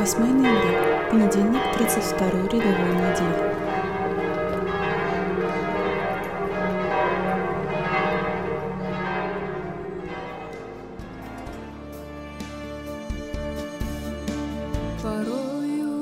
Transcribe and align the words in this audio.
8 0.00 0.18
ноября, 0.18 1.10
понедельник, 1.10 1.60
32 1.76 2.26
рядовой 2.48 2.92
недели. 2.96 3.38
Порою 15.02 15.92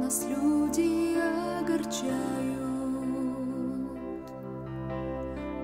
нас 0.00 0.24
люди 0.26 1.18
огорчают, 1.60 2.00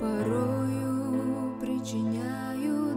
порою 0.03 1.57
причиняют 1.63 2.88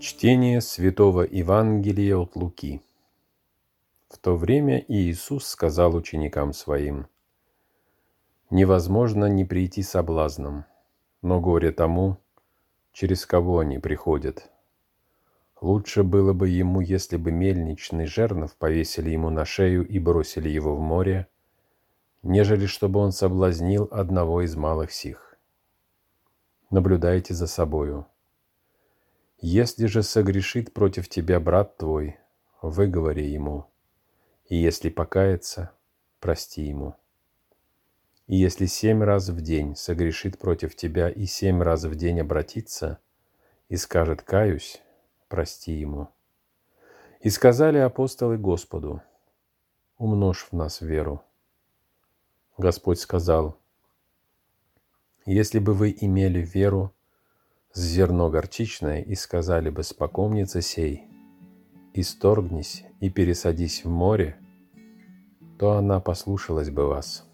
Чтение 0.00 0.60
Святого 0.60 1.22
Евангелия 1.22 2.16
от 2.16 2.36
Луки. 2.36 2.80
В 4.08 4.18
то 4.18 4.36
время 4.36 4.84
Иисус 4.88 5.46
сказал 5.46 5.94
ученикам 5.94 6.52
Своим, 6.52 7.06
«Невозможно 8.50 9.26
не 9.26 9.44
прийти 9.44 9.82
соблазном, 9.82 10.64
но 11.20 11.40
горе 11.40 11.72
тому, 11.72 12.18
через 12.92 13.26
кого 13.26 13.58
они 13.58 13.78
приходят. 13.78 14.50
Лучше 15.60 16.02
было 16.02 16.32
бы 16.32 16.48
ему, 16.48 16.80
если 16.80 17.16
бы 17.16 17.32
мельничный 17.32 18.06
жернов 18.06 18.54
повесили 18.56 19.10
ему 19.10 19.30
на 19.30 19.44
шею 19.44 19.86
и 19.86 19.98
бросили 19.98 20.48
его 20.48 20.76
в 20.76 20.80
море, 20.80 21.26
нежели 22.22 22.66
чтобы 22.66 23.00
он 23.00 23.12
соблазнил 23.12 23.88
одного 23.90 24.42
из 24.42 24.54
малых 24.54 24.92
сих. 24.92 25.36
Наблюдайте 26.70 27.34
за 27.34 27.46
собою. 27.46 28.06
Если 29.40 29.86
же 29.86 30.02
согрешит 30.02 30.72
против 30.72 31.08
тебя 31.08 31.40
брат 31.40 31.76
твой, 31.76 32.18
выговори 32.62 33.26
ему, 33.26 33.66
и 34.48 34.56
если 34.56 34.88
покается, 34.88 35.72
прости 36.20 36.62
ему. 36.62 36.96
И 38.26 38.36
если 38.36 38.66
семь 38.66 39.02
раз 39.02 39.28
в 39.28 39.40
день 39.40 39.76
согрешит 39.76 40.38
против 40.38 40.74
тебя 40.74 41.08
и 41.08 41.26
семь 41.26 41.62
раз 41.62 41.84
в 41.84 41.94
день 41.94 42.20
обратится 42.20 42.98
и 43.68 43.76
скажет 43.76 44.22
«каюсь», 44.22 44.82
прости 45.28 45.72
ему. 45.72 46.08
И 47.20 47.30
сказали 47.30 47.78
апостолы 47.78 48.36
Господу, 48.36 49.02
умножь 49.96 50.48
в 50.50 50.56
нас 50.56 50.80
веру. 50.80 51.22
Господь 52.58 52.98
сказал, 52.98 53.58
если 55.24 55.58
бы 55.58 55.74
вы 55.74 55.96
имели 55.98 56.40
веру, 56.40 56.92
с 57.72 57.80
зерно 57.80 58.30
горчичное 58.30 59.02
и 59.02 59.14
сказали 59.14 59.70
бы 59.70 59.82
спокомница 59.82 60.62
сей, 60.62 61.04
исторгнись 61.92 62.84
и 63.00 63.10
пересадись 63.10 63.84
в 63.84 63.90
море, 63.90 64.38
то 65.58 65.72
она 65.72 66.00
послушалась 66.00 66.70
бы 66.70 66.86
вас. 66.86 67.25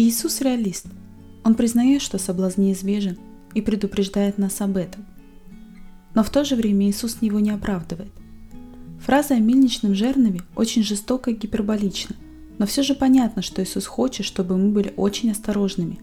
Иисус 0.00 0.40
реалист. 0.42 0.86
Он 1.42 1.56
признает, 1.56 2.02
что 2.02 2.18
соблазн 2.18 2.62
неизбежен 2.62 3.18
и 3.54 3.60
предупреждает 3.60 4.38
нас 4.38 4.60
об 4.60 4.76
этом. 4.76 5.04
Но 6.14 6.22
в 6.22 6.30
то 6.30 6.44
же 6.44 6.54
время 6.54 6.88
Иисус 6.88 7.18
его 7.20 7.40
не 7.40 7.50
оправдывает. 7.50 8.12
Фраза 9.00 9.34
о 9.34 9.40
мельничном 9.40 9.96
жернове 9.96 10.42
очень 10.54 10.84
жестоко 10.84 11.32
и 11.32 11.34
гиперболична, 11.34 12.14
но 12.58 12.66
все 12.66 12.84
же 12.84 12.94
понятно, 12.94 13.42
что 13.42 13.62
Иисус 13.62 13.86
хочет, 13.86 14.24
чтобы 14.24 14.56
мы 14.56 14.68
были 14.68 14.92
очень 14.96 15.32
осторожными. 15.32 15.98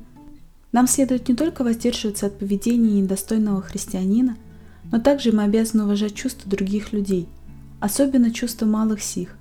Нам 0.73 0.87
следует 0.87 1.29
не 1.29 1.35
только 1.35 1.63
воздерживаться 1.63 2.25
от 2.25 2.37
поведения 2.37 2.99
недостойного 2.99 3.61
христианина, 3.61 4.35
но 4.91 4.99
также 4.99 5.31
мы 5.31 5.43
обязаны 5.43 5.83
уважать 5.83 6.15
чувства 6.15 6.51
других 6.51 6.91
людей, 6.91 7.27
особенно 7.79 8.31
чувства 8.31 8.65
малых 8.65 9.01
сих, 9.01 9.37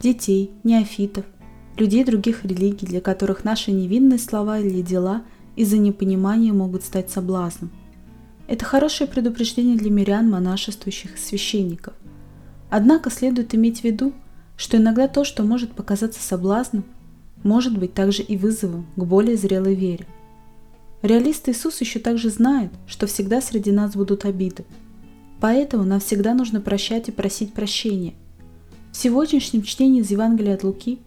детей, 0.00 0.50
неофитов, 0.64 1.24
людей 1.78 2.04
других 2.04 2.44
религий, 2.44 2.86
для 2.86 3.00
которых 3.00 3.44
наши 3.44 3.72
невинные 3.72 4.18
слова 4.18 4.58
или 4.58 4.82
дела 4.82 5.22
из-за 5.56 5.78
непонимания 5.78 6.52
могут 6.52 6.84
стать 6.84 7.10
соблазном. 7.10 7.70
Это 8.46 8.64
хорошее 8.64 9.08
предупреждение 9.08 9.76
для 9.76 9.90
мирян, 9.90 10.30
монашествующих 10.30 11.18
священников. 11.18 11.94
Однако 12.70 13.10
следует 13.10 13.54
иметь 13.54 13.80
в 13.80 13.84
виду, 13.84 14.12
что 14.56 14.76
иногда 14.76 15.08
то, 15.08 15.24
что 15.24 15.42
может 15.42 15.72
показаться 15.72 16.22
соблазном, 16.22 16.84
может 17.42 17.76
быть 17.78 17.94
также 17.94 18.22
и 18.22 18.36
вызовом 18.36 18.86
к 18.96 19.04
более 19.04 19.36
зрелой 19.36 19.74
вере. 19.74 20.06
Реалист 21.02 21.48
Иисус 21.48 21.80
еще 21.80 21.98
также 21.98 22.30
знает, 22.30 22.70
что 22.86 23.06
всегда 23.06 23.40
среди 23.40 23.70
нас 23.70 23.94
будут 23.94 24.24
обиды. 24.24 24.64
Поэтому 25.40 25.84
нам 25.84 26.00
всегда 26.00 26.34
нужно 26.34 26.60
прощать 26.60 27.08
и 27.08 27.12
просить 27.12 27.52
прощения. 27.52 28.14
В 28.92 28.96
сегодняшнем 28.96 29.62
чтении 29.62 30.00
из 30.00 30.10
Евангелия 30.10 30.54
от 30.54 30.64
Луки 30.64 31.00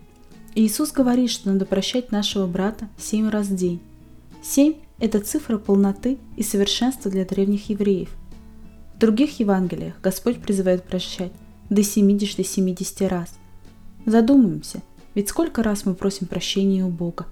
Иисус 0.56 0.92
говорит, 0.92 1.30
что 1.30 1.50
надо 1.52 1.66
прощать 1.66 2.12
нашего 2.12 2.48
брата 2.48 2.90
семь 2.98 3.30
раз 3.30 3.48
в 3.48 3.56
день. 3.56 3.80
Семь– 4.42 4.76
это 5.00 5.20
цифра 5.20 5.58
полноты 5.58 6.18
и 6.38 6.44
совершенства 6.44 7.12
для 7.12 7.26
древних 7.26 7.70
евреев. 7.70 8.10
В 8.96 9.00
других 9.00 9.40
Евангелиях 9.40 9.94
Господь 10.02 10.42
призывает 10.42 10.84
прощать 10.84 11.32
до 11.70 11.82
70-70 11.82 13.08
раз. 13.08 13.36
Задумаемся, 14.06 14.82
ведь 15.16 15.30
сколько 15.30 15.64
раз 15.64 15.86
мы 15.86 15.94
просим 15.94 16.28
прощения 16.28 16.84
у 16.84 16.90
Бога, 16.90 17.28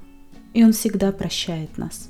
и 0.54 0.64
Он 0.64 0.72
всегда 0.74 1.12
прощает 1.12 1.78
нас. 1.78 2.10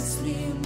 endlessly 0.00 0.59